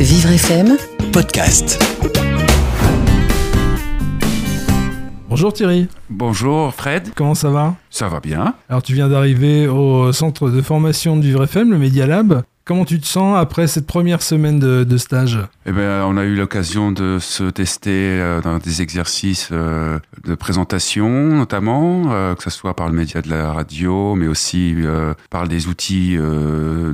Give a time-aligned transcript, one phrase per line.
[0.00, 0.76] Vivre FM,
[1.12, 1.82] podcast.
[5.28, 7.74] Bonjour Thierry, Bonjour Fred, comment ça va?
[7.90, 11.78] Ça va bien Alors tu viens d'arriver au centre de formation de Vivre FM, le
[11.78, 12.44] Media Lab.
[12.64, 15.38] Comment tu te sens après cette première semaine de, de stage?
[15.66, 20.34] Eh ben, on a eu l'occasion de se tester euh, dans des exercices euh, de
[20.34, 24.76] présentation, notamment, euh, que ce soit par le média de la radio, mais aussi
[25.30, 26.18] par des outils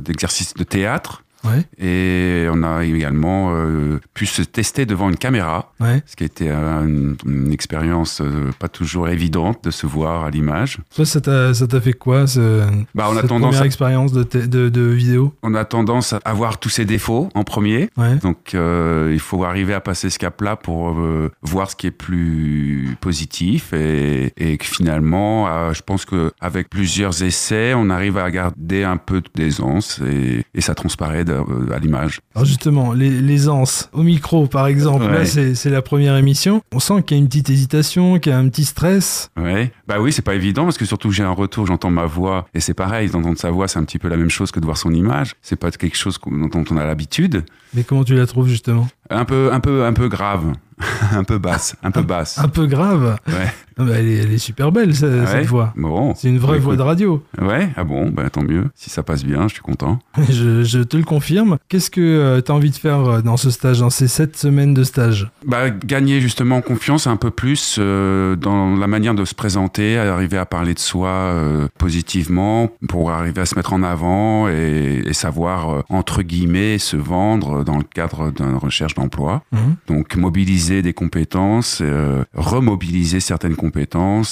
[0.01, 1.24] d'exercice de théâtre.
[1.45, 6.01] Ouais, Et on a également euh, pu se tester devant une caméra, ouais.
[6.05, 10.79] ce qui était une, une expérience euh, pas toujours évidente de se voir à l'image.
[10.95, 12.61] Toi, ça t'a ça t'a fait quoi ce,
[12.95, 15.33] Bah, on a cette tendance première à- expérience de, de, de vidéo?
[15.43, 19.43] On a tendance à avoir tous ses défauts en premier, Ouais, Donc euh, il faut
[19.43, 24.57] arriver à passer ce cap-là pour euh, voir ce qui est plus positif et, et
[24.61, 30.43] finalement, je pense que avec plusieurs essais, on arrive à garder un peu d'aisance et,
[30.53, 31.34] et ça transparaît de-
[31.73, 32.21] à l'image.
[32.35, 35.25] alors justement, les- l'aisance au micro par exemple, là Ouais.
[35.25, 36.61] c'est c'est la première émission.
[36.73, 39.29] On sent qu'il y a une petite hésitation, qu'il y a un petit stress.
[39.37, 39.71] Ouais.
[39.87, 42.59] Bah oui, c'est pas évident parce que surtout j'ai un retour, j'entends ma voix et
[42.59, 44.77] c'est pareil, d'entendre sa voix, c'est un petit peu la même chose que de voir
[44.77, 45.33] son image.
[45.41, 47.43] C'est pas quelque chose dont on a l'habitude.
[47.73, 48.87] Mais comment tu la trouves justement?
[49.09, 50.53] Un peu, un peu, un peu grave,
[51.11, 52.39] un peu basse, un peu basse.
[52.39, 53.17] Un peu grave?
[53.27, 53.53] Ouais.
[53.77, 54.93] Ah elle, est, elle est super belle Ouais.
[55.27, 55.73] cette voix.
[55.75, 56.13] Bon.
[56.15, 57.23] C'est une vraie Bah, voix de radio.
[57.41, 58.65] Ouais, ah bon, bah tant mieux.
[58.75, 59.99] Si ça passe bien, je suis content.
[60.29, 61.57] Je, je te le confirme.
[61.69, 64.73] Qu'est-ce que tu as envie de faire euh, dans ce stage, dans ces sept semaines
[64.73, 65.29] de stage?
[65.45, 69.97] Bah, gagner justement en confiance un peu plus euh, dans la manière de se présenter,
[69.97, 75.01] arriver à parler de soi euh, positivement pour arriver à se mettre en avant et,
[75.05, 79.43] et savoir, euh, entre guillemets, se vendre dans le cadre d'une recherche d'emploi.
[79.51, 79.75] Mhm.
[79.87, 83.64] Donc mobiliser des compétences, euh, remobiliser certaines compétences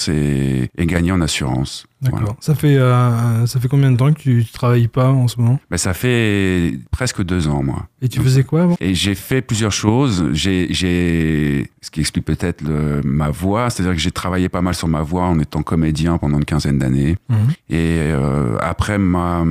[0.08, 1.86] et, et gagner en assurance.
[2.02, 2.20] D'accord.
[2.20, 2.36] Voilà.
[2.40, 5.58] Ça, fait, euh, ça fait combien de temps que tu travailles pas en ce moment?
[5.70, 7.86] Bah, ça fait presque deux ans, moi.
[8.02, 8.76] Et tu Donc, faisais quoi avant?
[8.80, 10.28] Et j'ai fait plusieurs choses.
[10.32, 12.62] J'ai, j'ai, ce qui explique peut-être
[13.04, 16.36] ma voix, c'est-à-dire que j'ai travaillé pas mal sur ma voix en étant comédien pendant
[16.36, 17.16] une quinzaine d'années.
[17.30, 17.36] Mhm.
[17.70, 19.42] Et euh, après ma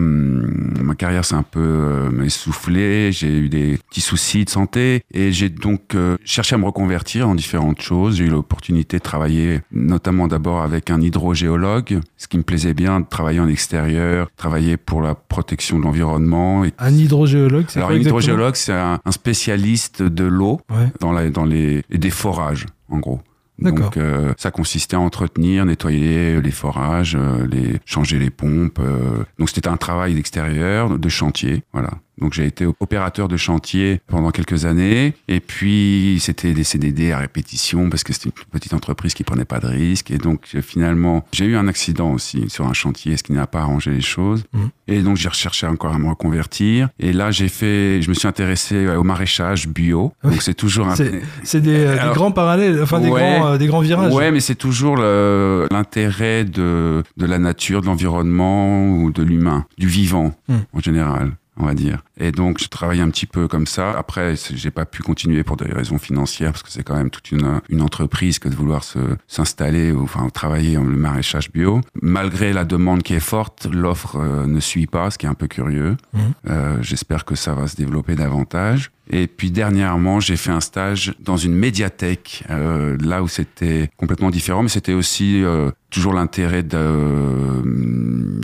[0.93, 3.11] ma carrière s'est un peu euh, essoufflée.
[3.11, 7.27] J'ai eu des petits soucis de santé et j'ai donc euh, cherché à me reconvertir
[7.27, 8.17] en différentes choses.
[8.17, 12.99] J'ai eu l'opportunité de travailler, notamment d'abord avec un hydrogéologue, ce qui me plaisait bien
[12.99, 16.63] de travailler en extérieur, travailler pour la protection de l'environnement.
[16.63, 20.91] Et Un hydrogéologue, c'est alors, quoi un hydrogéologue, c'est un, un spécialiste de l'eau Ouais.
[20.99, 23.19] dans, la, dans les, et des forages, en gros.
[23.59, 28.79] Donc, euh, ça consistait à entretenir, nettoyer les forages, euh, les, changer les pompes.
[28.79, 29.23] euh.
[29.37, 31.63] Donc, c'était un travail d'extérieur, de chantier.
[31.71, 31.91] Voilà.
[32.19, 35.13] Donc, j'ai été opérateur de chantier pendant quelques années.
[35.28, 39.46] Et puis, c'était des CDD à répétition parce que c'était une petite entreprise qui prenait
[39.46, 40.12] pas de risques.
[40.12, 43.62] Et donc, finalement, j'ai eu un accident aussi sur un chantier, ce qui n'a pas
[43.62, 44.44] arrangé les choses.
[44.53, 44.69] Mhm.
[44.88, 46.90] Et donc, j'ai recherché encore à me reconvertir.
[47.00, 50.13] Et là, j'ai fait, je me suis intéressé au maraîchage bio.
[50.24, 50.31] Oui.
[50.31, 50.95] Donc, c'est toujours un,
[51.44, 54.13] C'est des, euh, des grands parallèles, enfin des, grands, euh, des grands virages.
[54.13, 59.88] Ouais, mais c'est toujours l'intérêt de, de la nature, de l'environnement ou de l'humain, du
[59.88, 60.13] vivant
[60.47, 60.57] Hmm.
[60.74, 62.03] en général, on va dire.
[62.17, 63.91] Et donc, je travaille un petit peu comme ça.
[63.91, 67.31] Après, j'ai pas pu continuer pour des raisons financières parce que c'est quand même toute
[67.31, 71.81] une, une entreprise que de vouloir se, s'installer ou enfin travailler en le maraîchage bio.
[72.01, 75.33] Malgré la demande qui est forte, l'offre euh, ne suit pas, ce qui est un
[75.35, 75.97] peu curieux.
[76.13, 76.21] Mhm.
[76.49, 78.91] Euh, J'espère que ça va se développer davantage.
[79.16, 84.31] Et puis dernièrement, j'ai fait un stage dans une médiathèque, euh, là où c'était complètement
[84.31, 87.62] différent, mais c'était aussi euh, toujours l'intérêt euh,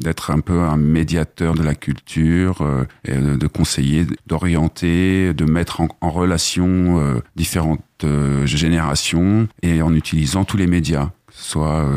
[0.03, 2.63] d'être un peu un médiateur de la culture,
[3.07, 8.05] de, conseiller, d'orienter, de mettre en, relation différentes
[8.45, 11.89] générations et en utilisant tous les médias, que ce soit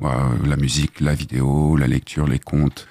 [0.00, 2.88] voilà, la musique, la vidéo, la lecture, les contes,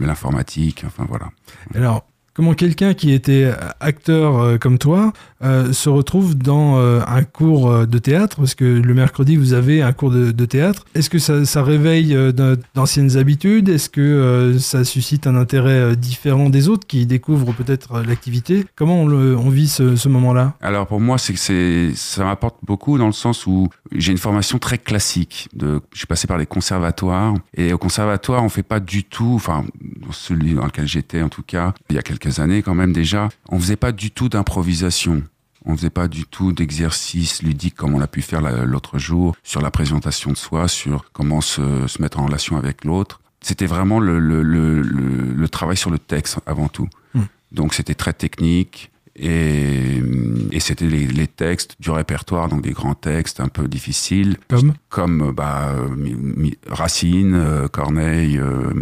[0.00, 1.30] l'informatique, enfin voilà.
[1.74, 2.04] Alors,
[2.40, 5.12] comment quelqu'un qui était acteur euh, comme toi
[5.42, 8.38] euh, se retrouve dans euh, un cours euh, de théâtre?
[8.38, 10.86] Parce que le mercredi, vous avez un cours de, théâtre.
[10.94, 12.32] Est-ce que ça, réveille euh,
[12.74, 13.68] d'anciennes habitudes?
[13.68, 18.04] Est-ce que euh, ça suscite un intérêt euh, différent des autres qui découvrent peut-être euh,
[18.04, 18.64] l'activité?
[18.74, 20.54] Comment on, vit ce, moment-là?
[20.62, 24.78] Alors pour moi, c'est ça m'apporte beaucoup dans le sens où j'ai une formation très
[24.78, 25.48] classique.
[25.52, 29.32] De, je suis passé par les conservatoires et au conservatoire, on fait pas du tout,
[29.34, 29.64] enfin
[30.10, 33.28] celui dans lequel j'étais en tout cas, il y a quelques années quand même déjà,
[33.48, 35.22] on faisait pas du tout d'improvisation.
[35.66, 39.34] On faisait pas du tout d'exercice ludique comme on l'a pu faire la- l'autre jour
[39.42, 43.20] sur la présentation de soi, sur comment se, se mettre en relation avec l'autre.
[43.42, 46.88] C'était vraiment le, le, le, le, le travail sur le texte avant tout.
[47.14, 47.24] Hmm.
[47.52, 50.02] Donc c'était très technique Et,
[50.52, 54.36] et c'était les, les, textes du répertoire, donc des grands textes un peu difficiles.
[54.48, 55.74] Comme Comme bah,
[56.68, 58.72] Racine, euh, Corneille, euh,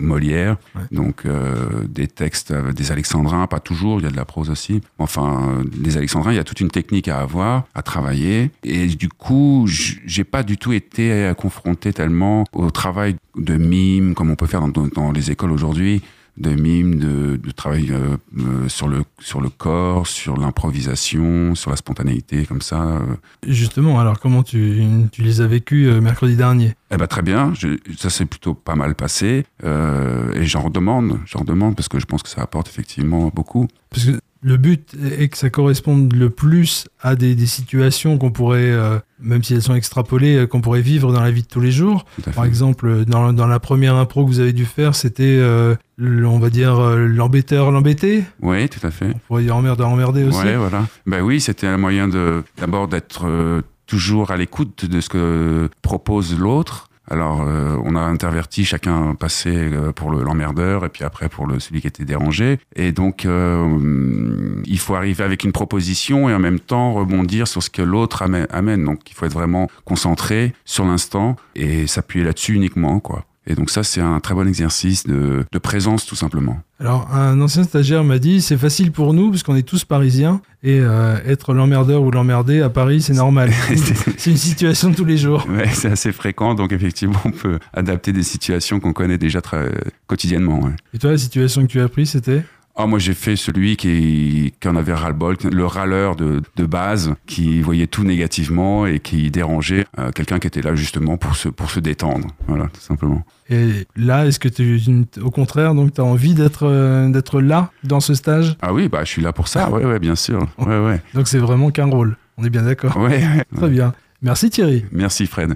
[0.00, 0.56] Molière.
[0.74, 0.82] Ouais.
[0.92, 4.80] Donc euh, des textes des alexandrins, pas toujours, il y a de la prose aussi.
[4.98, 8.50] Enfin, des alexandrins, il y a toute une technique à avoir, à travailler.
[8.62, 14.30] Et du coup, j'ai pas du tout été confronté tellement au travail de mime, comme
[14.30, 16.02] on peut faire dans, dans les écoles aujourd'hui
[16.36, 21.70] de mime, de, de travail euh, euh, sur, le, sur le corps, sur l'improvisation, sur
[21.70, 22.82] la spontanéité, comme ça.
[22.82, 23.00] euh.
[23.46, 24.82] Justement, alors comment tu,
[25.12, 26.74] tu les as vécus euh, mercredi dernier?
[26.90, 31.18] Eh ben très bien, je, ça s'est plutôt pas mal passé euh, et j'en redemande,
[31.26, 33.68] j'en redemande parce que je pense que ça apporte effectivement beaucoup.
[33.90, 38.30] Parce que le but est que ça corresponde le plus à des, des situations qu'on
[38.30, 41.46] pourrait, euh, même si elles sont extrapolées, euh, qu'on pourrait vivre dans la vie de
[41.46, 42.06] tous les jours.
[42.34, 46.38] Par exemple, dans, dans la première impro que vous avez dû faire, c'était, euh, on
[46.38, 48.24] va dire, euh, l'embêteur, l'embêté.
[48.40, 49.12] Oui, tout à fait.
[49.14, 50.38] On pourrait dire emmerdeur, emmerdé aussi.
[50.38, 50.86] Ouais, voilà.
[51.06, 55.68] Ben oui, c'était un moyen de d'abord d'être euh, toujours à l'écoute de ce que
[55.82, 56.88] propose l'autre.
[57.08, 61.46] Alors, euh, on a interverti chacun passé euh, pour le- l'emmerdeur et puis après pour
[61.46, 62.58] le celui qui était dérangé.
[62.76, 67.62] Et donc, euh, il faut arriver avec une proposition et en même temps rebondir sur
[67.62, 68.84] ce que l'autre amène.
[68.84, 73.24] Donc, il faut être vraiment concentré sur l'instant et s'appuyer là-dessus uniquement, quoi.
[73.50, 76.60] Et donc ça, c'est un très bon exercice de, de présence, tout simplement.
[76.78, 80.40] Alors, un ancien stagiaire m'a dit, c'est facile pour nous, parce qu'on est tous parisiens,
[80.62, 83.50] et euh, être l'emmerdeur ou l'emmerdé à Paris, c'est normal.
[84.16, 85.48] c'est une situation de tous les jours.
[85.50, 89.68] Ouais, c'est assez fréquent, donc effectivement, on peut adapter des situations qu'on connaît déjà très
[90.06, 90.60] quotidiennement.
[90.60, 90.72] Ouais.
[90.94, 92.44] Et toi, la situation que tu as prise, c'était?
[92.82, 97.12] Ah, moi, j'ai fait celui qui, qui en avait ras-le-bol, le râleur de, de base,
[97.26, 101.50] qui voyait tout négativement et qui dérangeait euh, quelqu'un qui était là justement pour se,
[101.50, 102.28] pour se détendre.
[102.48, 103.22] Voilà, tout simplement.
[103.50, 104.80] Et là, est-ce que tu,
[105.22, 108.56] au contraire, donc, tu as envie d'être euh, d'être là, dans ce stage?
[108.62, 110.46] Ah oui, bah, je suis là pour ça, ouais, ouais, bien sûr.
[110.56, 111.02] Ouais, ouais.
[111.12, 112.16] Donc, c'est vraiment qu'un rôle.
[112.38, 113.44] On est bien d'accord Ouais, ouais.
[113.54, 113.92] Très bien.
[114.22, 114.86] Merci Thierry.
[114.90, 115.54] Merci, Fred.